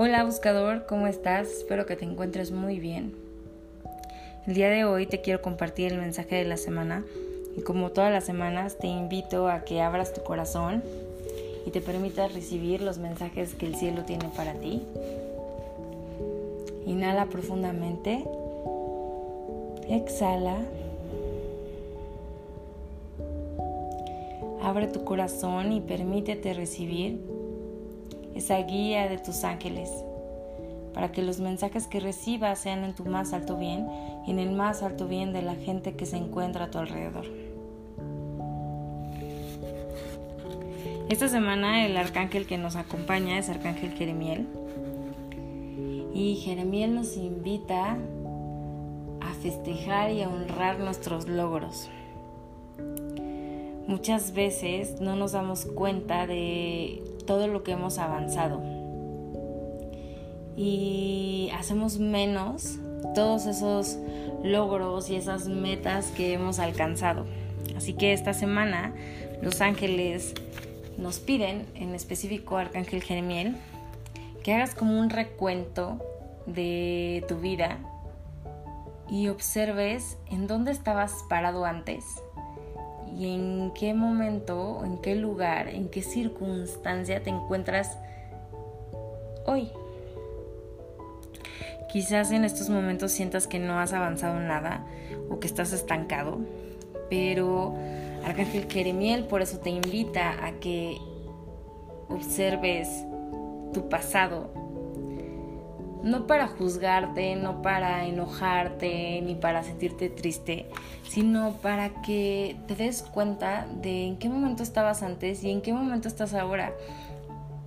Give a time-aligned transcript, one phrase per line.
[0.00, 1.48] Hola buscador, ¿cómo estás?
[1.48, 3.16] Espero que te encuentres muy bien.
[4.46, 7.04] El día de hoy te quiero compartir el mensaje de la semana
[7.56, 10.84] y como todas las semanas te invito a que abras tu corazón
[11.66, 14.84] y te permitas recibir los mensajes que el cielo tiene para ti.
[16.86, 18.24] Inhala profundamente.
[19.88, 20.58] Exhala.
[24.62, 27.37] Abre tu corazón y permítete recibir
[28.38, 29.90] esa guía de tus ángeles,
[30.94, 33.86] para que los mensajes que recibas sean en tu más alto bien
[34.26, 37.26] y en el más alto bien de la gente que se encuentra a tu alrededor.
[41.08, 44.46] Esta semana el arcángel que nos acompaña es Arcángel Jeremiel.
[46.14, 47.96] Y Jeremiel nos invita
[49.20, 51.88] a festejar y a honrar nuestros logros.
[53.86, 58.62] Muchas veces no nos damos cuenta de todo lo que hemos avanzado.
[60.56, 62.78] Y hacemos menos
[63.14, 63.98] todos esos
[64.42, 67.26] logros y esas metas que hemos alcanzado.
[67.76, 68.94] Así que esta semana
[69.42, 70.32] los ángeles
[70.96, 73.56] nos piden, en específico Arcángel Jeremiel,
[74.42, 75.98] que hagas como un recuento
[76.46, 77.78] de tu vida
[79.10, 82.04] y observes en dónde estabas parado antes
[83.18, 87.98] y en qué momento, en qué lugar, en qué circunstancia te encuentras
[89.44, 89.70] hoy.
[91.92, 94.86] Quizás en estos momentos sientas que no has avanzado nada
[95.30, 96.38] o que estás estancado,
[97.10, 97.74] pero
[98.24, 100.96] Arcángel Jeremiel por eso te invita a que
[102.08, 103.04] observes
[103.72, 104.50] tu pasado
[106.02, 110.66] no para juzgarte, no para enojarte, ni para sentirte triste,
[111.08, 115.72] sino para que te des cuenta de en qué momento estabas antes y en qué
[115.72, 116.72] momento estás ahora.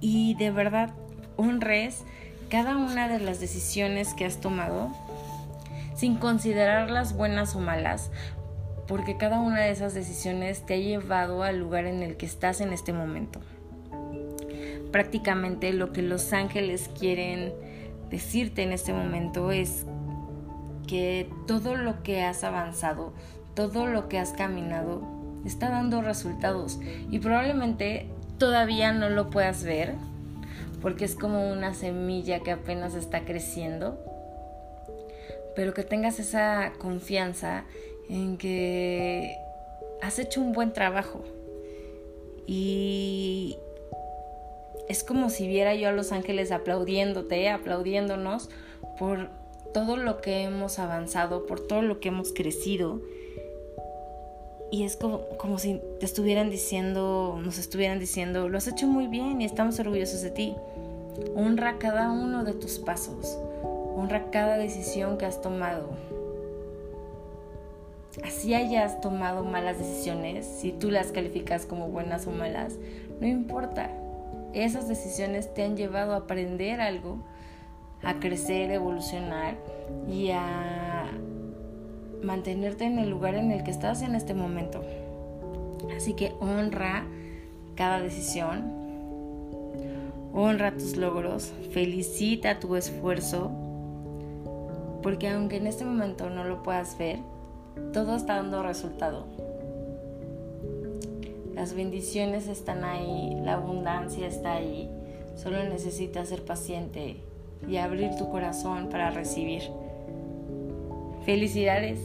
[0.00, 0.90] Y de verdad
[1.36, 2.04] honres
[2.48, 4.90] cada una de las decisiones que has tomado
[5.94, 8.10] sin considerarlas buenas o malas,
[8.88, 12.60] porque cada una de esas decisiones te ha llevado al lugar en el que estás
[12.60, 13.40] en este momento.
[14.90, 17.52] Prácticamente lo que los ángeles quieren
[18.12, 19.86] decirte en este momento es
[20.86, 23.14] que todo lo que has avanzado,
[23.54, 25.02] todo lo que has caminado,
[25.46, 26.78] está dando resultados
[27.10, 28.08] y probablemente
[28.38, 29.94] todavía no lo puedas ver
[30.82, 33.98] porque es como una semilla que apenas está creciendo,
[35.56, 37.64] pero que tengas esa confianza
[38.10, 39.36] en que
[40.02, 41.24] has hecho un buen trabajo
[42.46, 43.56] y
[44.92, 48.50] es como si viera yo a los ángeles aplaudiéndote, aplaudiéndonos
[48.98, 49.30] por
[49.72, 53.00] todo lo que hemos avanzado, por todo lo que hemos crecido.
[54.70, 59.40] Y es como, si te estuvieran diciendo, nos estuvieran diciendo, lo has hecho muy bien
[59.40, 60.54] y estamos orgullosos de ti.
[61.34, 63.38] Honra cada uno de tus pasos,
[63.96, 65.88] honra cada decisión que has tomado.
[68.22, 72.74] Así hayas tomado malas decisiones, si tú las calificas como buenas o malas,
[73.20, 74.01] no importa
[74.54, 77.18] esas decisiones te han llevado a aprender algo,
[78.02, 79.56] a crecer, evolucionar
[80.08, 81.10] y a
[82.22, 84.82] mantenerte en el lugar en el que estás en este momento.
[85.96, 87.04] Así que honra
[87.74, 88.82] cada decisión,
[90.32, 93.50] honra tus logros, felicita tu esfuerzo,
[95.02, 97.18] porque aunque en este momento no lo puedas ver,
[97.92, 99.26] todo está dando resultado.
[101.54, 104.90] Las bendiciones están ahí, la abundancia está ahí.
[105.36, 107.18] Solo necesitas ser paciente
[107.68, 109.62] y abrir tu corazón para recibir.
[111.24, 112.00] Felicidades.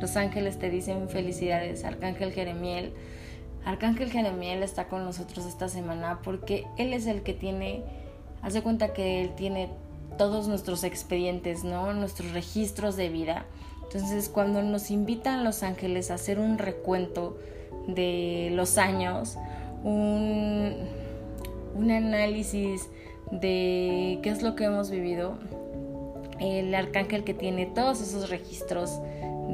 [0.00, 1.84] Los ángeles te dicen felicidades.
[1.84, 2.92] Arcángel Jeremiel.
[3.64, 7.82] Arcángel Jeremiel está con nosotros esta semana porque él es el que tiene,
[8.42, 9.70] hace cuenta que él tiene
[10.16, 11.92] todos nuestros expedientes, ¿no?
[11.92, 13.46] Nuestros registros de vida.
[13.82, 17.36] Entonces, cuando nos invitan los ángeles a hacer un recuento
[17.94, 19.36] de los años,
[19.82, 20.74] un,
[21.74, 22.88] un análisis
[23.30, 25.38] de qué es lo que hemos vivido.
[26.38, 28.98] El arcángel que tiene todos esos registros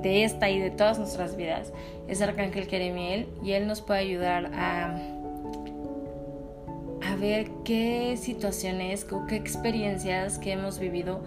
[0.02, 1.72] de esta y de todas nuestras vidas
[2.08, 4.96] es Arcángel Jeremiel y él nos puede ayudar a,
[7.02, 11.22] a ver qué situaciones o qué experiencias que hemos vivido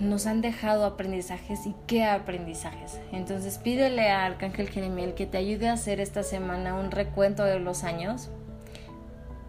[0.00, 3.00] nos han dejado aprendizajes y qué aprendizajes.
[3.12, 7.58] Entonces pídele a Arcángel Jeremiel que te ayude a hacer esta semana un recuento de
[7.58, 8.30] los años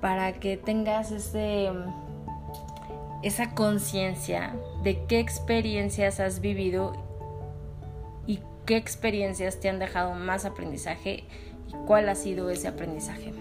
[0.02, 1.70] para que tengas ese,
[3.22, 6.94] esa conciencia de qué experiencias has vivido
[8.26, 11.26] y qué experiencias te han dejado más aprendizaje
[11.68, 13.34] y cuál ha sido ese aprendizaje.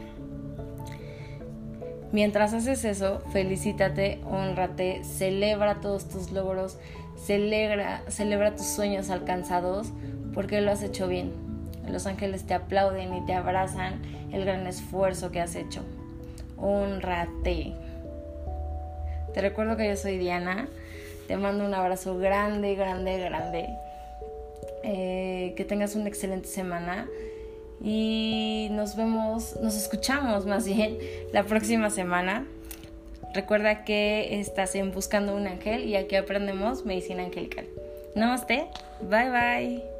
[2.11, 6.79] Mientras haces eso, felicítate, honrate, celebra todos tus logros,
[7.23, 9.89] celebra, celebra tus sueños alcanzados
[10.33, 11.33] porque lo has hecho bien.
[11.87, 14.01] Los ángeles te aplauden y te abrazan
[14.33, 15.83] el gran esfuerzo que has hecho.
[16.57, 17.75] Honrate.
[19.35, 20.69] Te recuerdo que yo soy Diana.
[21.27, 23.69] Te mando un abrazo grande, grande, grande.
[24.83, 27.07] Eh, que tengas una excelente semana
[27.83, 30.99] y nos vemos, nos escuchamos más bien
[31.33, 32.47] la próxima semana.
[33.35, 37.67] Recuerda que estás en Buscando un Ángel y aquí aprendemos medicina angelical.
[38.15, 38.67] Namaste,
[39.03, 39.98] bye bye.